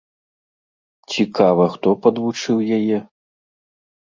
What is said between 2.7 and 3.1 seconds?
яе?